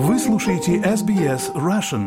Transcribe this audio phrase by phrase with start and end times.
[0.00, 2.06] Вы слушаете SBS Russian.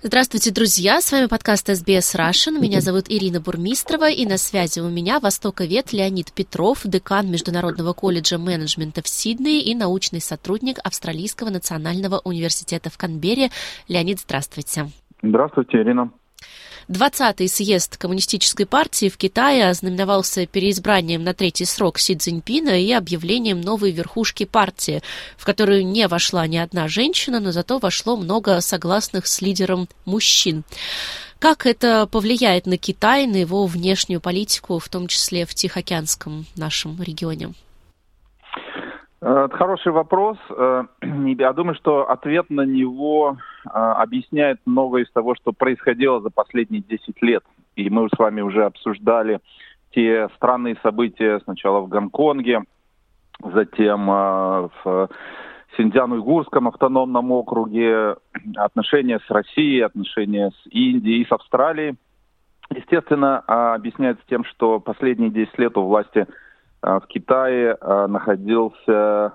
[0.00, 1.02] Здравствуйте, друзья!
[1.02, 2.58] С вами подкаст SBS Russian.
[2.58, 8.38] Меня зовут Ирина Бурмистрова, и на связи у меня востоковед Леонид Петров, декан Международного колледжа
[8.38, 13.50] менеджмента в Сиднее и научный сотрудник Австралийского национального университета в Канберре.
[13.86, 14.86] Леонид, здравствуйте.
[15.22, 16.10] Здравствуйте, Ирина.
[16.90, 23.60] 20-й съезд Коммунистической партии в Китае ознаменовался переизбранием на третий срок Си Цзиньпина и объявлением
[23.60, 25.02] новой верхушки партии,
[25.36, 30.64] в которую не вошла ни одна женщина, но зато вошло много согласных с лидером мужчин.
[31.38, 37.00] Как это повлияет на Китай, на его внешнюю политику, в том числе в Тихоокеанском нашем
[37.02, 37.50] регионе?
[39.20, 40.38] Э, это хороший вопрос.
[40.50, 40.84] Э,
[41.38, 47.22] я думаю, что ответ на него объясняет многое из того, что происходило за последние 10
[47.22, 47.42] лет.
[47.76, 49.40] И мы с вами уже обсуждали
[49.92, 52.62] те странные события сначала в Гонконге,
[53.42, 55.08] затем в
[55.76, 58.16] Синьцзян-Уйгурском автономном округе,
[58.56, 61.96] отношения с Россией, отношения с Индией и с Австралией.
[62.70, 66.26] Естественно, объясняется тем, что последние 10 лет у власти–
[66.80, 69.32] в Китае находился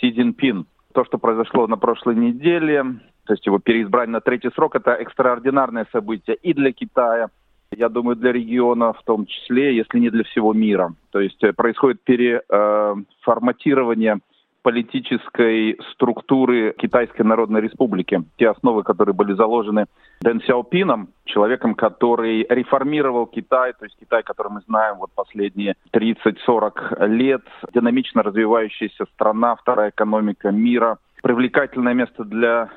[0.00, 0.64] Си Цзиньпин.
[0.94, 2.82] То, что произошло на прошлой неделе,
[3.28, 7.28] то есть его переизбрание на третий срок, это экстраординарное событие и для Китая,
[7.76, 10.94] я думаю, для региона в том числе, если не для всего мира.
[11.10, 14.20] То есть э, происходит переформатирование
[14.62, 18.22] политической структуры Китайской Народной Республики.
[18.38, 19.84] Те основы, которые были заложены
[20.22, 27.06] Дэн Сяопином, человеком, который реформировал Китай, то есть Китай, который мы знаем вот последние 30-40
[27.08, 27.42] лет,
[27.74, 32.68] динамично развивающаяся страна, вторая экономика мира, привлекательное место для э,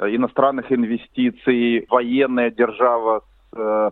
[0.00, 3.90] иностранных инвестиций, военная держава с э,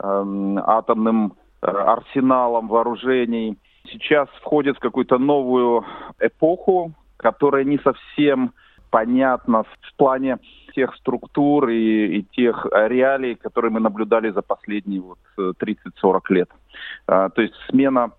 [0.00, 3.58] э, атомным э, арсеналом вооружений–
[3.92, 5.84] сейчас входит в какую-то новую
[6.20, 8.52] эпоху, которая не совсем
[8.90, 10.38] понятна в плане
[10.74, 16.50] тех структур и, и тех реалий, которые мы наблюдали за последние вот 30-40 лет.
[17.06, 18.12] А, то есть смена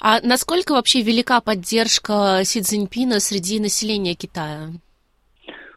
[0.00, 4.68] А насколько вообще велика поддержка Си Цзиньпина среди населения Китая?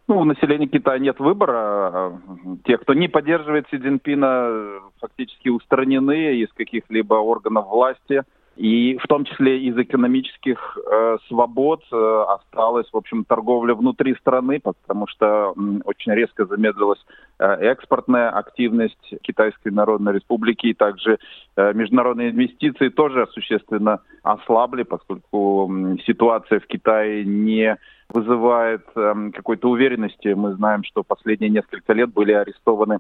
[0.08, 2.20] Ну, у населения Китая нет выбора.
[2.66, 8.24] Те, кто не поддерживает Си Цзиньпина, фактически устранены из каких-либо органов власти–
[8.58, 14.60] и в том числе из экономических э, свобод э, осталась, в общем, торговля внутри страны,
[14.60, 17.00] потому что э, очень резко замедлилась
[17.38, 21.20] э, экспортная активность Китайской Народной Республики, и также
[21.56, 27.78] э, международные инвестиции тоже существенно ослабли, поскольку э, ситуация в Китае не
[28.10, 30.30] вызывает э, какой-то уверенности.
[30.30, 32.98] Мы знаем, что последние несколько лет были арестованы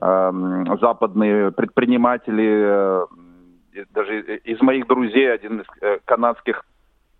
[0.00, 0.32] э,
[0.80, 3.06] западные предприниматели, э,
[3.92, 6.64] даже из моих друзей один из э, канадских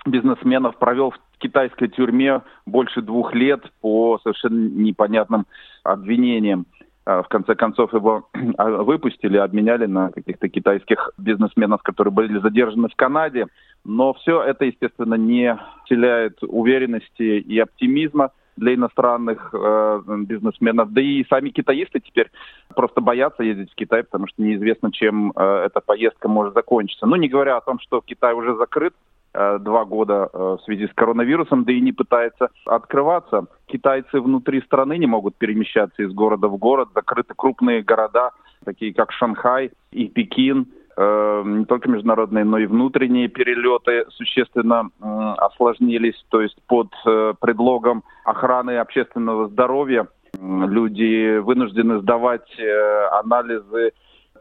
[0.07, 5.47] бизнесменов провел в китайской тюрьме больше двух лет по совершенно непонятным
[5.85, 6.67] обвинениям.
[7.05, 12.89] А, в конце концов его а, выпустили, обменяли на каких-то китайских бизнесменов, которые были задержаны
[12.89, 13.47] в Канаде.
[13.85, 20.93] Но все это, естественно, не вселяет уверенности и оптимизма для иностранных э, бизнесменов.
[20.93, 22.31] Да и сами китаисты теперь
[22.75, 27.07] просто боятся ездить в Китай, потому что неизвестно, чем э, эта поездка может закончиться.
[27.07, 28.95] Ну, не говоря о том, что Китай уже закрыт
[29.35, 33.47] э, два года э, в связи с коронавирусом, да и не пытается открываться.
[33.67, 38.31] Китайцы внутри страны не могут перемещаться из города в город, закрыты крупные города,
[38.65, 40.67] такие как Шанхай и Пекин–
[41.01, 44.91] не только международные, но и внутренние перелеты существенно
[45.39, 46.21] осложнились.
[46.29, 50.09] То есть под э, предлогом охраны общественного здоровья
[50.41, 53.93] люди вынуждены сдавать э, анализы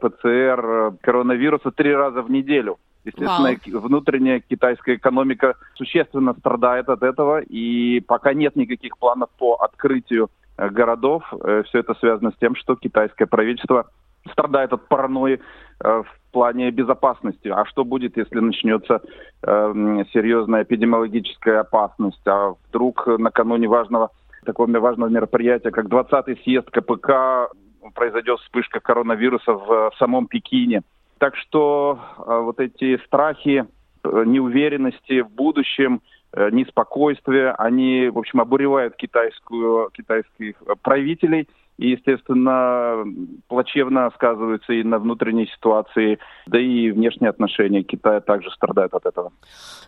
[0.02, 2.78] ПЦР коронавируса три раза в неделю.
[3.06, 3.82] Естественно, Вау.
[3.82, 11.24] внутренняя китайская экономика существенно страдает от этого, и пока нет никаких планов по открытию городов.
[11.68, 13.86] Все это связано с тем, что китайское правительство
[14.32, 15.40] страдает от паранойи
[15.80, 17.48] в плане безопасности.
[17.48, 19.02] А что будет, если начнется
[19.42, 22.22] э, серьезная эпидемиологическая опасность?
[22.28, 24.12] А вдруг накануне важного
[24.46, 27.50] такого важного мероприятия, как 20-й съезд КПК,
[27.96, 30.84] произойдет вспышка коронавируса в самом Пекине.
[31.18, 33.66] Так что э, вот эти страхи,
[34.04, 36.02] э, неуверенности в будущем,
[36.34, 41.48] э, неспокойствие, они, в общем, обуревают китайскую, китайских правителей–
[41.78, 43.06] и, естественно,
[43.48, 49.32] плачевно сказываются и на внутренней ситуации, да и внешние отношения Китая также страдают от этого.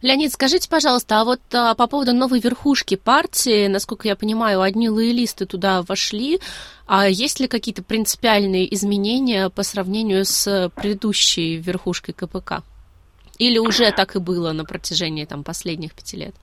[0.01, 4.89] Леонид, скажите, пожалуйста, а вот а, по поводу новой верхушки партии, насколько я понимаю, одни
[4.89, 6.39] лоялисты туда вошли,
[6.87, 12.61] а есть ли какие-то принципиальные изменения по сравнению с предыдущей верхушкой КПК?
[13.39, 16.35] Или уже так и было на протяжении там, последних пяти лет?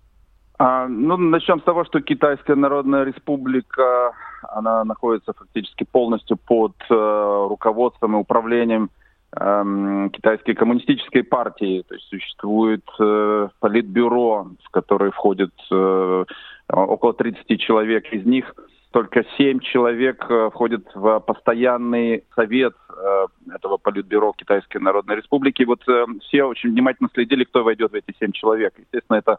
[0.58, 4.12] А, ну, начнем с того, что Китайская Народная Республика,
[4.42, 8.90] она находится фактически полностью под э, руководством и управлением
[9.38, 11.84] э, Китайской коммунистической партии.
[11.86, 16.24] То есть существует э, политбюро, в которое входит э,
[16.68, 18.06] около 30 человек.
[18.12, 18.54] Из них
[18.92, 25.60] только 7 человек э, входят в постоянный совет э, этого политбюро Китайской Народной Республики.
[25.60, 28.72] И вот э, все очень внимательно следили, кто войдет в эти 7 человек.
[28.78, 29.38] Естественно, это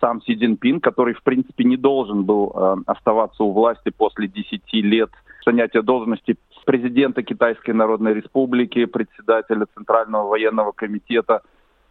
[0.00, 4.62] сам Си Цзиньпин, который, в принципе, не должен был э, оставаться у власти после 10
[4.72, 5.10] лет
[5.44, 6.36] занятия должности
[6.68, 11.40] президента Китайской Народной Республики, председателя Центрального военного комитета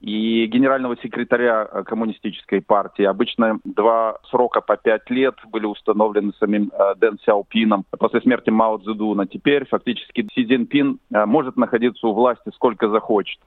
[0.01, 3.01] и генерального секретаря э, коммунистической партии.
[3.01, 8.77] Обычно два срока по пять лет были установлены самим э, Дэн Сяопином после смерти Мао
[8.77, 9.25] Цзэдуна.
[9.25, 13.39] Теперь фактически Си Цзиньпин э, может находиться у власти сколько захочет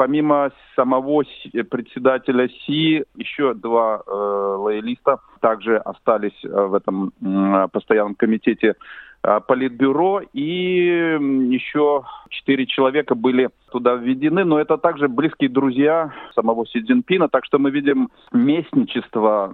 [0.00, 1.24] помимо самого
[1.70, 8.76] председателя Си, еще два э, лоялиста также остались э, в этом э, постоянном комитете
[9.22, 11.18] э, Политбюро, и
[11.50, 17.44] еще четыре человека были туда введены, но это также близкие друзья самого Си Цзиньпина, так
[17.44, 19.52] что мы видим, местничество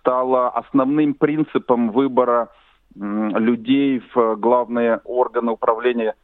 [0.00, 2.48] стало основным принципом выбора
[2.96, 6.21] людей в главные органы управления Э,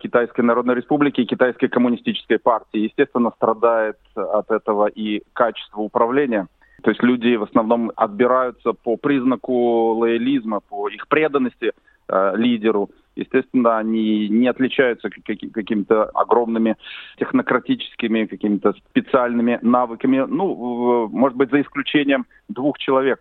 [0.00, 2.80] Китайской Народной Республики и Китайской Коммунистической партии.
[2.80, 6.48] Естественно, страдает от этого и качество управления.
[6.82, 11.72] То есть люди в основном отбираются по признаку лоялизма, по их преданности
[12.08, 12.90] э, лидеру.
[13.16, 16.76] Естественно, они не отличаются какими-то огромными
[17.18, 20.24] технократическими, какими-то специальными навыками.
[20.26, 23.20] Ну, может быть, за исключением двух человек.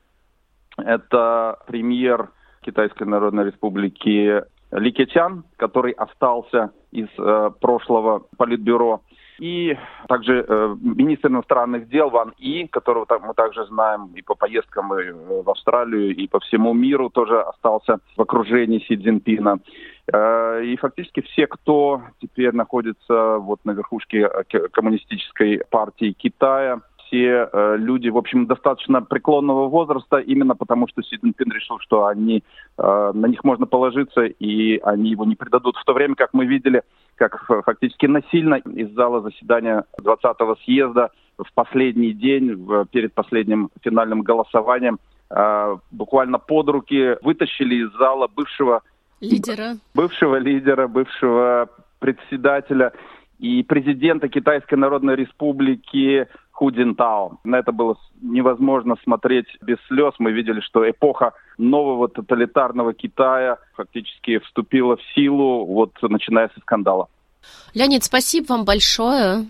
[0.77, 2.29] Это премьер
[2.61, 9.01] Китайской Народной Республики ли Кечан, который остался из э, прошлого политбюро,
[9.39, 9.77] и
[10.07, 14.93] также э, министр иностранных дел Ван И, которого так, мы также знаем и по поездкам
[14.93, 19.59] и э, в Австралию, и по всему миру, тоже остался в окружении Си Цзиньпина.
[20.11, 27.49] Э, и фактически все, кто теперь находится вот на верхушке э, коммунистической партии Китая, все
[27.51, 32.43] э, люди, в общем, достаточно преклонного возраста, именно потому что Си Цзиньпин решил, что они,
[32.77, 35.75] э, на них можно положиться, и они его не предадут.
[35.75, 36.83] В то время, как мы видели,
[37.15, 44.21] как фактически насильно из зала заседания 20-го съезда в последний день, в, перед последним финальным
[44.21, 44.99] голосованием,
[45.31, 48.81] э, буквально под руки вытащили из зала бывшего
[49.19, 51.69] лидера, бывшего лидера, бывшего
[51.99, 52.93] председателя
[53.39, 56.27] и президента Китайской Народной Республики
[56.59, 57.37] Худинтао.
[57.45, 60.13] На это было невозможно смотреть без слез.
[60.19, 67.07] Мы видели, что эпоха нового тоталитарного Китая фактически вступила в силу, вот начиная со скандала.
[67.73, 69.45] Леонид, спасибо вам большое.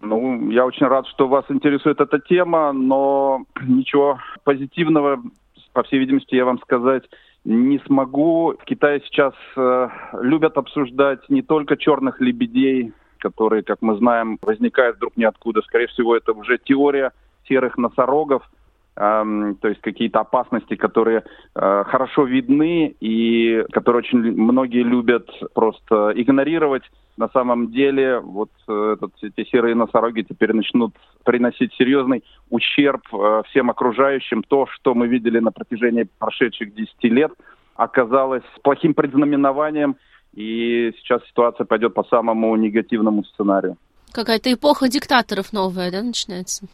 [0.00, 5.22] Ну, я очень рад, что вас интересует эта тема, но ничего позитивного,
[5.74, 7.04] по всей видимости, я вам сказать
[7.44, 8.54] не смогу.
[8.58, 9.88] В Китае сейчас э,
[10.22, 12.94] любят обсуждать не только черных лебедей,
[13.24, 15.62] которые, как мы знаем, возникают вдруг ниоткуда.
[15.62, 17.10] Скорее всего, это уже теория
[17.48, 18.42] серых носорогов,
[18.96, 21.22] эм, то есть какие-то опасности, которые
[21.54, 26.82] э, хорошо видны и которые очень многие любят просто игнорировать.
[27.16, 30.92] На самом деле, вот э, этот, эти серые носороги теперь начнут
[31.24, 34.42] приносить серьезный ущерб э, всем окружающим.
[34.42, 37.32] То, что мы видели на протяжении прошедших 10 лет,
[37.76, 39.96] оказалось плохим предзнаменованием
[40.34, 43.76] и сейчас ситуация пойдет по самому негативному сценарию.
[44.12, 46.66] Какая-то эпоха диктаторов новая, да, начинается?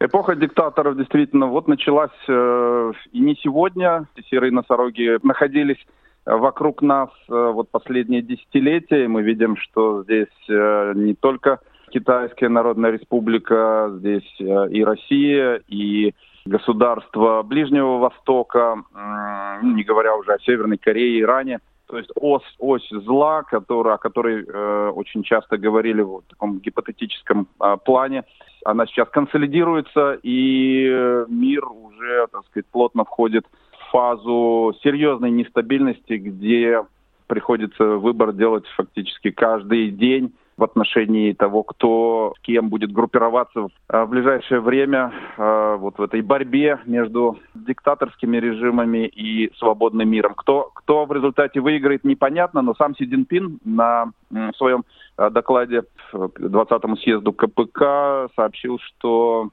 [0.00, 4.06] Эпоха диктаторов действительно вот началась э, и не сегодня.
[4.30, 5.84] Серые носороги находились
[6.24, 9.04] вокруг нас э, вот последние десятилетия.
[9.04, 11.60] И мы видим, что здесь э, не только
[11.90, 16.14] Китайская Народная Республика, здесь э, и Россия, и
[16.46, 22.88] государства Ближнего Востока, э, не говоря уже о Северной Корее, Иране– то есть ось, ось
[22.90, 28.24] зла, которая, о которой э, очень часто говорили в таком гипотетическом э, плане,
[28.64, 33.46] она сейчас консолидируется, и мир уже, так сказать, плотно входит
[33.90, 36.84] фазу серьезной нестабильности, где
[37.26, 43.70] приходится выбор делать фактически каждый день в отношении того, кто с кем будет группироваться в,
[43.86, 50.34] а, ближайшее время э, вот в этой борьбе между диктаторскими режимами и свободным миром.
[50.34, 54.10] Кто, кто в результате выиграет, непонятно, но сам Си Цзиньпин на
[54.56, 54.84] своем
[55.16, 59.50] э, докладе к 20-му съезду КПК сообщил, что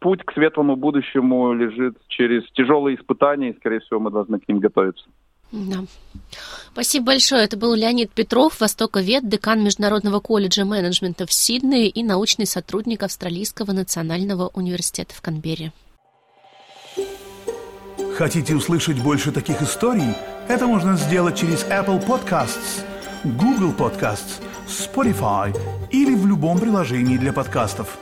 [0.00, 4.58] путь к светлому будущему лежит через тяжелые испытания, и, скорее всего, мы должны к ним
[4.58, 5.04] готовиться.
[5.52, 5.84] Да.
[6.72, 7.44] Спасибо большое.
[7.44, 13.72] Это был Леонид Петров, востоковед, декан Международного колледжа менеджмента в Сиднее и научный сотрудник Австралийского
[13.72, 15.72] национального университета в Канберре.
[18.16, 20.14] Хотите услышать больше таких историй?
[20.48, 22.82] Это можно сделать через Apple Podcasts,
[23.24, 25.54] Google Podcasts, Spotify
[25.90, 27.98] или в любом приложении для подкастов.